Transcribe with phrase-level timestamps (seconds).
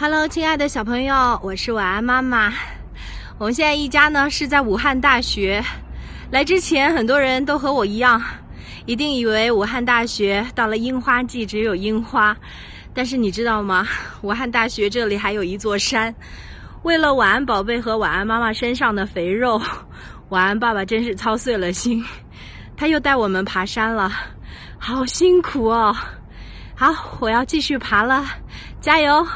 [0.00, 2.54] hello，亲爱的小朋友，我是晚安妈妈。
[3.36, 5.60] 我们现在一家呢，是在武汉大学。
[6.30, 8.22] 来之前很多人都和我一样，
[8.86, 12.36] 一定以为武汉大学到了樱花季只有樱花。
[12.94, 13.88] 但是你知道吗？
[14.22, 16.14] 武汉大学这里还有一座山。
[16.84, 19.60] 为了晚安宝贝和晚安妈妈身上的肥肉，
[20.30, 22.04] 晚安爸爸真是操碎了心。
[22.76, 24.12] 他又带我们爬山了，
[24.78, 25.92] 好辛苦哦。
[26.76, 28.24] 好，我要继续爬了，
[28.80, 29.26] 加油！